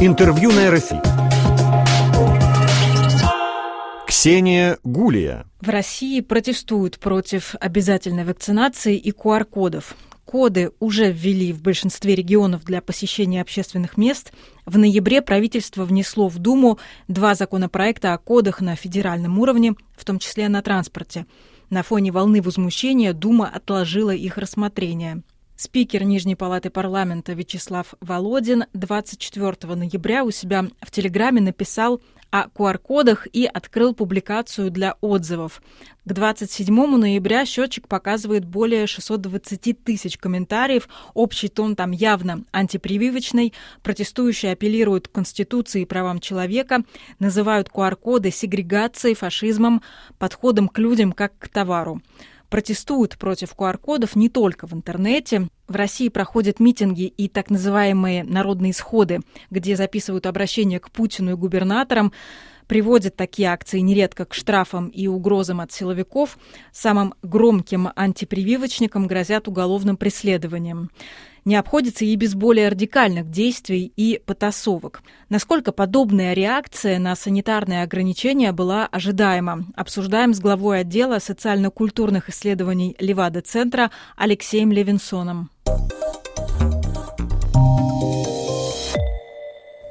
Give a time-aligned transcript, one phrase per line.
[0.00, 1.00] Интервью на РФИ.
[4.06, 5.44] Ксения Гулия.
[5.60, 9.96] В России протестуют против обязательной вакцинации и QR-кодов.
[10.24, 14.32] Коды уже ввели в большинстве регионов для посещения общественных мест.
[14.66, 16.78] В ноябре правительство внесло в Думу
[17.08, 21.26] два законопроекта о кодах на федеральном уровне, в том числе на транспорте.
[21.70, 25.24] На фоне волны возмущения Дума отложила их рассмотрение.
[25.60, 33.26] Спикер Нижней палаты парламента Вячеслав Володин 24 ноября у себя в Телеграме написал о QR-кодах
[33.32, 35.60] и открыл публикацию для отзывов.
[36.04, 40.88] К 27 ноября счетчик показывает более 620 тысяч комментариев.
[41.14, 43.52] Общий тон там явно антипрививочный.
[43.82, 46.84] Протестующие апеллируют к Конституции и правам человека,
[47.18, 49.82] называют QR-коды сегрегацией, фашизмом,
[50.20, 52.00] подходом к людям как к товару
[52.48, 55.48] протестуют против QR-кодов не только в интернете.
[55.66, 61.34] В России проходят митинги и так называемые народные сходы, где записывают обращения к Путину и
[61.34, 62.12] губернаторам
[62.68, 66.38] приводят такие акции нередко к штрафам и угрозам от силовиков.
[66.70, 70.90] Самым громким антипрививочникам грозят уголовным преследованием
[71.48, 75.00] не обходится и без более радикальных действий и потасовок.
[75.30, 83.90] Насколько подобная реакция на санитарные ограничения была ожидаема, обсуждаем с главой отдела социально-культурных исследований Левада-центра
[84.16, 85.50] Алексеем Левинсоном.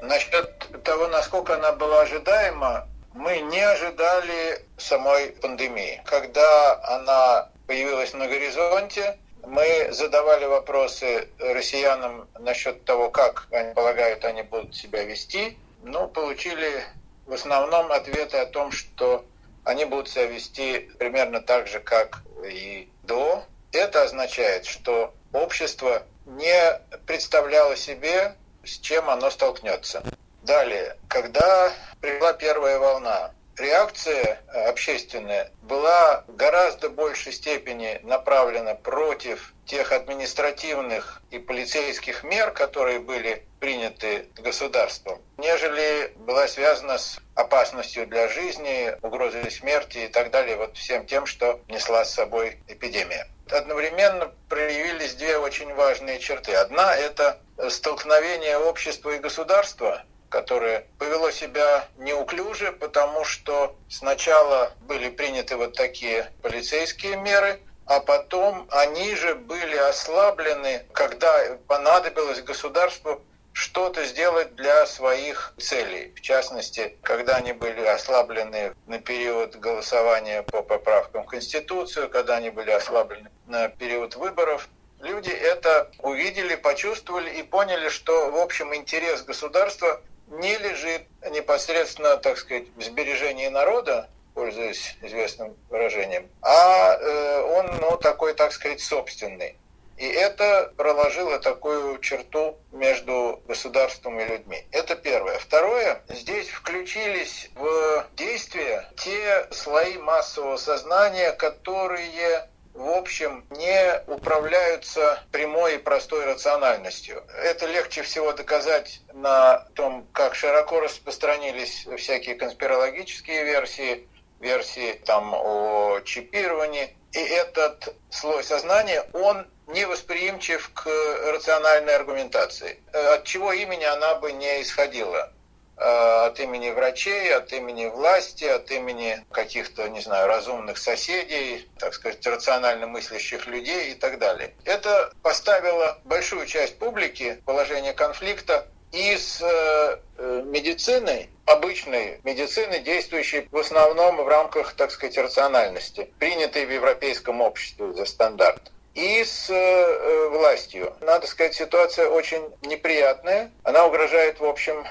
[0.03, 6.03] Насчет того, насколько она была ожидаема, мы не ожидали самой пандемии.
[6.05, 9.17] Когда она появилась на горизонте,
[9.47, 15.57] мы задавали вопросы россиянам насчет того, как они полагают, они будут себя вести.
[15.83, 16.83] Ну, получили
[17.25, 19.25] в основном ответы о том, что
[19.63, 23.43] они будут себя вести примерно так же, как и до.
[23.71, 30.03] Это означает, что общество не представляло себе, с чем оно столкнется.
[30.43, 39.53] Далее, когда пришла первая волна, реакция э, общественная была в гораздо большей степени направлена против
[39.65, 48.27] тех административных и полицейских мер, которые были приняты государством, нежели была связана с опасностью для
[48.27, 53.27] жизни, угрозой смерти и так далее, вот всем тем, что несла с собой эпидемия.
[53.49, 56.53] Одновременно проявились две очень важные черты.
[56.53, 57.39] Одна– это
[57.69, 66.31] столкновение общества и государства– которое повело себя неуклюже, потому что сначала были приняты вот такие
[66.41, 73.21] полицейские меры, а потом они же были ослаблены, когда понадобилось государству
[73.53, 76.13] что-то сделать для своих целей.
[76.15, 82.51] В частности, когда они были ослаблены на период голосования по поправкам в Конституцию, когда они
[82.51, 89.23] были ослаблены на период выборов, люди это увидели, почувствовали и поняли, что, в общем, интерес
[89.23, 97.77] государства не лежит непосредственно, так сказать, в сбережении народа, пользуясь известным выражением, а э, он,
[97.81, 99.57] ну, такой, так сказать, собственный.
[99.97, 104.63] И это проложило такую черту между государством и людьми.
[104.71, 105.39] Это первое.
[105.39, 115.75] Второе, здесь включились в действие те слои массового сознания, которые в общем, не управляются прямой
[115.75, 117.23] и простой рациональностью.
[117.43, 124.07] Это легче всего доказать на том, как широко распространились всякие конспирологические версии,
[124.39, 126.95] версии там о чипировании.
[127.13, 130.87] И этот слой сознания, он невосприимчив к
[131.31, 132.79] рациональной аргументации.
[132.93, 135.33] От чего имени она бы не исходила.
[135.79, 141.93] Э, от имени врачей, от имени власти, от имени каких-то, не знаю, разумных соседей, так
[141.93, 144.55] сказать, рационально мыслящих людей и так далее.
[144.65, 149.97] Это поставило большую часть публики в положение конфликта и с э,
[150.45, 157.93] медициной, обычной медицины, действующей в основном в рамках, так сказать, рациональности, принятой в европейском обществе
[157.93, 160.95] за стандарт и с э, властью.
[161.01, 163.51] Надо сказать, ситуация очень неприятная.
[163.61, 164.83] Она угрожает, в общем,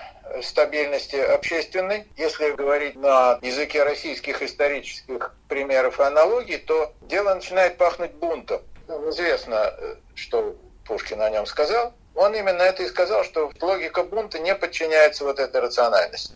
[0.43, 2.07] стабильности общественной.
[2.17, 8.61] Если говорить на языке российских исторических примеров и аналогий, то дело начинает пахнуть бунтом.
[8.89, 11.93] Известно, э, что Пушкин о нем сказал.
[12.15, 16.35] Он именно это и сказал, что логика бунта не подчиняется вот этой рациональности.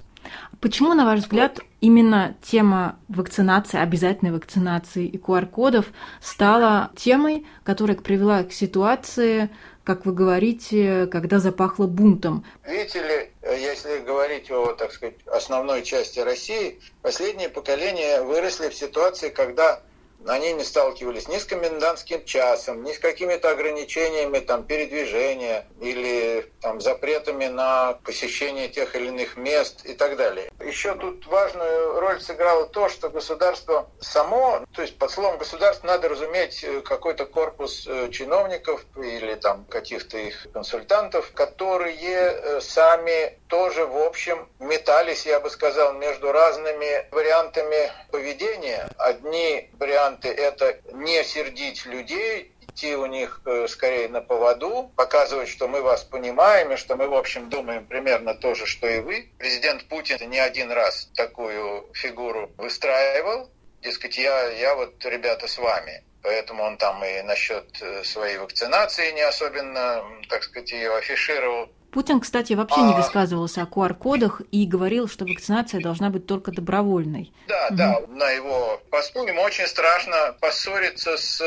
[0.61, 5.87] Почему, на ваш взгляд, именно тема вакцинации, обязательной вакцинации и QR-кодов
[6.20, 9.50] стала темой, которая привела к ситуации,
[9.84, 12.44] как вы говорите, когда запахло бунтом?
[12.67, 19.31] Видите ли, если говорить о, так сказать, основной части России, последние поколения выросли в ситуации,
[19.31, 19.81] когда
[20.26, 26.81] они не сталкивались ни с комендантским часом, ни с какими-то ограничениями там, передвижения или там,
[26.81, 30.50] запретами на посещение тех или иных мест и так далее.
[30.61, 36.08] Еще тут важную роль сыграло то, что государство само, то есть под словом государство надо
[36.08, 43.87] разуметь э, какой-то корпус э, чиновников или там каких-то их консультантов, которые э, сами тоже,
[43.87, 48.88] в общем, метались, я бы сказал, между разными вариантами поведения.
[48.99, 55.69] Одни варианты– это не сердить людей, идти у них э, скорее на поводу, показывать, что
[55.69, 59.31] мы вас понимаем и что мы, в общем, думаем примерно то же, что и вы.
[59.39, 63.51] Президент Путин не один раз такую фигуру выстраивал.
[63.83, 66.05] Дескать, я, я вот, ребята, с вами.
[66.23, 71.71] Поэтому он там и насчет э, своей вакцинации не особенно, так сказать, ее афишировал.
[71.92, 72.88] Путин, кстати, вообще а...
[72.88, 77.32] не высказывался о QR-кодах и говорил, что вакцинация должна быть только добровольной.
[77.48, 77.76] Да, угу.
[77.76, 81.42] да, на его посту ему очень страшно поссориться с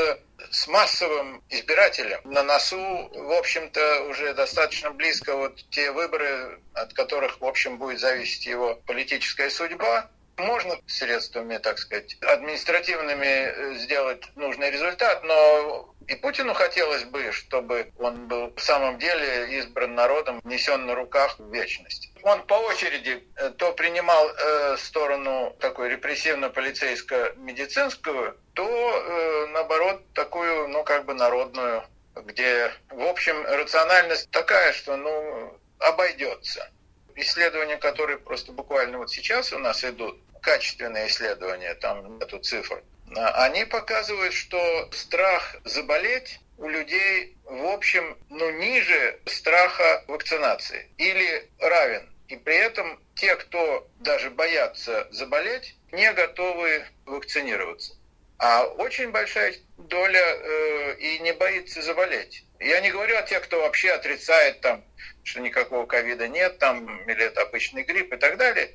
[0.51, 2.19] с массовым избирателем.
[2.25, 7.99] На носу, в общем-то, уже достаточно близко вот те выборы, от которых, в общем, будет
[7.99, 10.09] зависеть его политическая судьба.
[10.37, 17.91] Можно средствами, так сказать, административными э, сделать нужный результат, но и Путину хотелось бы, чтобы
[17.97, 22.11] он был в самом деле избран народом, несен на руках в вечность.
[22.23, 30.83] Он по очереди э, то принимал э, сторону такой репрессивно-полицейско-медицинскую, то э, наоборот такую, ну
[30.83, 31.83] как бы народную,
[32.15, 36.69] где в общем рациональность такая, что ну обойдется
[37.15, 42.83] исследования, которые просто буквально вот сейчас у нас идут, качественные исследования, там нету цифр,
[43.15, 51.49] а, они показывают, что страх заболеть у людей, в общем, ну, ниже страха вакцинации или
[51.59, 52.09] равен.
[52.27, 57.95] И при этом те, кто даже боятся заболеть, не готовы вакцинироваться.
[58.37, 62.43] А очень большая доля э, и не боится заболеть.
[62.63, 64.83] Я не говорю о тех, кто вообще отрицает там
[65.23, 68.73] что никакого ковида нет, там, или это обычный грипп и так далее.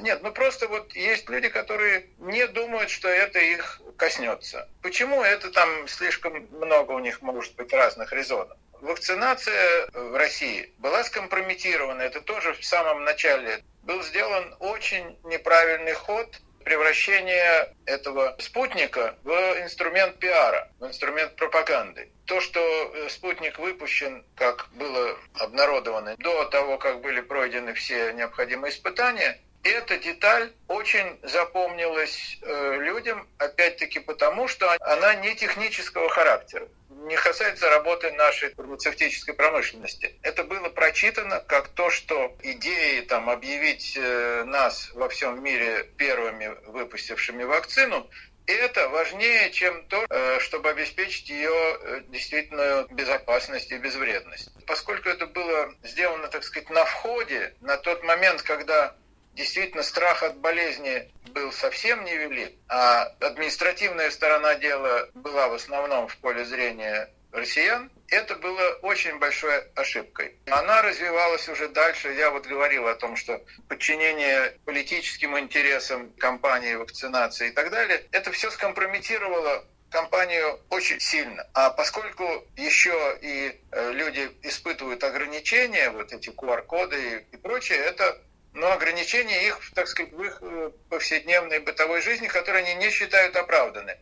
[0.00, 4.68] Нет, ну просто вот есть люди, которые не думают, что это их коснется.
[4.82, 5.22] Почему?
[5.22, 8.58] Это там слишком много у них может быть разных резонов.
[8.80, 13.62] Вакцинация в России была скомпрометирована, это тоже в самом начале.
[13.84, 19.30] Был сделан очень неправильный ход превращение этого спутника в
[19.62, 22.10] инструмент пиара, в инструмент пропаганды.
[22.24, 28.72] То, что э, спутник выпущен, как было обнародовано, до того, как были пройдены все необходимые
[28.72, 36.66] испытания, эта деталь очень запомнилась э, людям, опять-таки потому, что она не технического характера
[37.06, 40.18] не касается работы нашей фармацевтической промышленности.
[40.22, 46.56] Это было прочитано как то, что идеи там, объявить э, нас во всем мире первыми
[46.66, 48.10] выпустившими вакцину,
[48.46, 54.50] это важнее, чем то, э, чтобы обеспечить ее э, действительно безопасность и безвредность.
[54.66, 58.96] Поскольку это было сделано, так сказать, на входе, на тот момент, когда
[59.36, 66.16] действительно страх от болезни был совсем невелик, а административная сторона дела была в основном в
[66.16, 70.36] поле зрения россиян, это было очень большой ошибкой.
[70.46, 72.12] Она развивалась уже дальше.
[72.12, 78.32] Я вот говорил о том, что подчинение политическим интересам компании вакцинации и так далее, это
[78.32, 81.46] все скомпрометировало компанию очень сильно.
[81.52, 88.20] А поскольку еще и э, люди испытывают ограничения, вот эти QR-коды и прочее, это
[88.56, 93.36] но ограничения их, так сказать, в их э, повседневной бытовой жизни, которые они не считают
[93.36, 93.98] оправданными.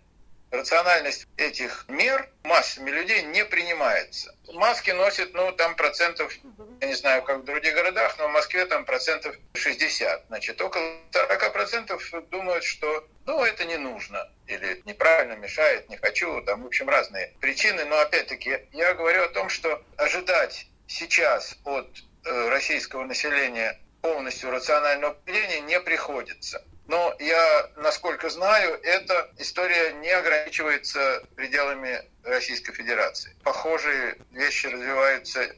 [0.53, 4.33] Рациональность этих мер массами людей не принимается.
[4.53, 6.33] Маски носят, ну, там процентов,
[6.81, 10.27] я не знаю, как в других городах, но в Москве там процентов 60.
[10.29, 14.31] Значит, около 40 процентов думают, что, ну, это не нужно.
[14.47, 17.85] Или неправильно мешает, не хочу, там, в общем, разные причины.
[17.87, 21.89] Но, опять-таки, я говорю о том, что ожидать сейчас от
[22.25, 26.63] э, российского населения полностью рационального поведения не приходится.
[26.87, 33.35] Но я, насколько знаю, эта история не ограничивается пределами Российской Федерации.
[33.43, 35.57] Похожие вещи развиваются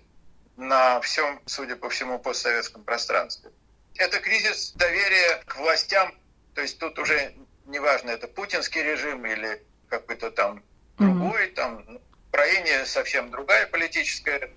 [0.57, 3.51] на всем, судя по всему, постсоветском пространстве.
[3.97, 6.15] Это кризис доверия к властям,
[6.55, 7.35] то есть тут уже
[7.65, 10.63] неважно, это путинский режим или какой-то там
[10.99, 11.55] другой, mm-hmm.
[11.55, 14.53] там Украине совсем другая политическая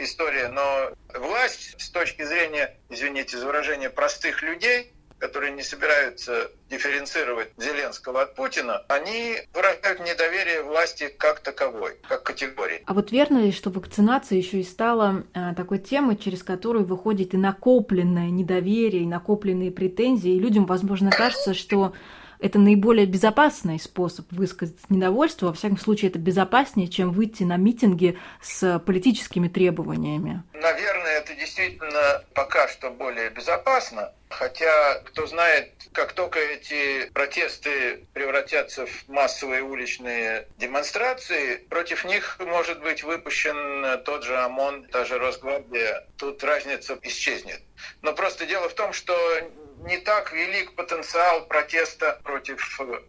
[0.00, 7.50] история, но власть с точки зрения, извините за выражение, простых людей, которые не собираются дифференцировать
[7.56, 12.82] Зеленского от Путина, они выражают недоверие власти как таковой, как категории.
[12.86, 17.34] А вот верно ли, что вакцинация еще и стала а, такой темой, через которую выходит
[17.34, 21.92] и накопленное недоверие, и накопленные претензии, и людям, возможно, кажется, что
[22.42, 25.46] это наиболее безопасный способ высказать недовольство.
[25.46, 30.42] Во всяком случае, это безопаснее, чем выйти на митинги с политическими требованиями.
[30.52, 34.12] Наверное, это действительно пока что более безопасно.
[34.28, 42.80] Хотя, кто знает, как только эти протесты превратятся в массовые уличные демонстрации, против них может
[42.80, 46.06] быть выпущен тот же ОМОН, та же Росгвардия.
[46.16, 47.60] Тут разница исчезнет.
[48.00, 49.14] Но просто дело в том, что
[49.84, 52.60] не так велик потенциал протеста против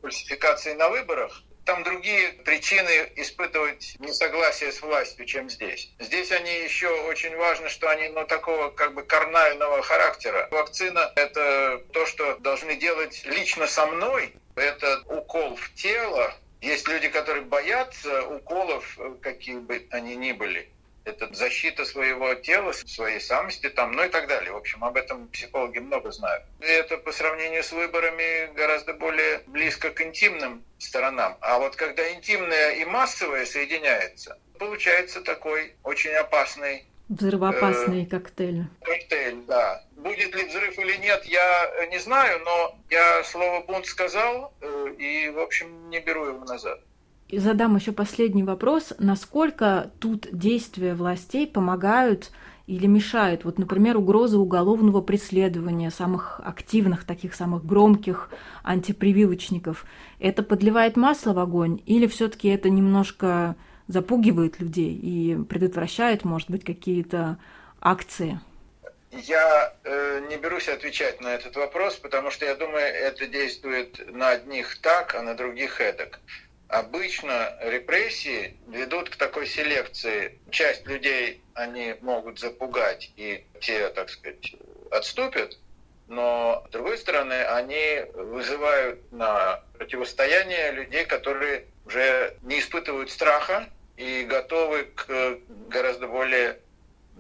[0.02, 5.92] фальсификации на выборах, там другие причины испытывать несогласие с властью, чем здесь.
[6.00, 10.50] Здесь они еще очень важно, что они ну, такого как бы карнального характера.
[10.52, 14.34] Вакцина— это то, что должны делать лично со мной.
[14.56, 16.34] Это укол в тело.
[16.62, 20.70] Есть люди, которые боятся уколов, какие бы они ни были
[21.06, 24.52] это защита своего тела, своей самости, там, ну и так далее.
[24.52, 26.44] В общем, об этом психологи много знают.
[26.62, 31.38] И это по сравнению с выборами гораздо более близко к интимным сторонам.
[31.42, 38.64] А вот когда интимное и массовое соединяется, получается такой очень опасный Взрывоопасный э, коктейль.
[38.82, 39.84] Коктейль, да.
[39.98, 45.30] Будет ли взрыв или нет, я не знаю, но я слово бунт сказал э, и,
[45.30, 46.80] в общем, не беру его назад.
[47.40, 48.94] Задам еще последний вопрос.
[49.00, 52.32] Насколько тут действия властей помогают
[52.68, 53.46] или мешают?
[53.46, 58.30] Вот, например, угроза уголовного преследования самых активных, таких самых громких
[58.64, 59.86] антипрививочников.
[60.20, 63.56] Это подливает масло в огонь или все-таки это немножко
[63.88, 67.38] запугивает людей и предотвращает, может быть, какие-то
[67.82, 68.40] акции?
[69.12, 74.30] Я э, не берусь отвечать на этот вопрос, потому что я думаю, это действует на
[74.30, 76.20] одних так, а на других эдак.
[76.74, 80.40] Обычно репрессии ведут к такой селекции.
[80.50, 84.56] Часть людей они могут запугать, и те, так сказать,
[84.90, 85.60] отступят,
[86.08, 94.24] но, с другой стороны, они вызывают на противостояние людей, которые уже не испытывают страха и
[94.24, 95.38] готовы к
[95.70, 96.58] гораздо более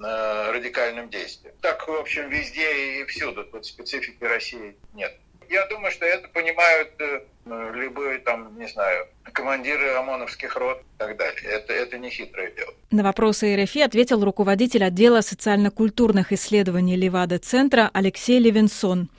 [0.03, 1.53] э, радикальным действиям.
[1.62, 3.45] Так, в общем, везде и всюду.
[3.45, 5.15] Тут специфики России нет.
[5.50, 11.17] Я думаю, что это понимают э, любые там, не знаю, командиры ОМОНовских рот и так
[11.17, 11.41] далее.
[11.43, 12.73] Это, это не хитрое дело.
[12.91, 19.09] На вопросы РФИ ответил руководитель отдела социально-культурных исследований Левада-центра Алексей Левинсон.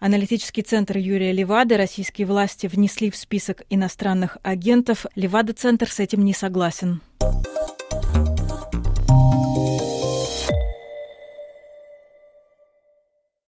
[0.00, 5.06] Аналитический центр Юрия Левады российские власти внесли в список иностранных агентов.
[5.14, 7.00] Левада-центр с этим не согласен.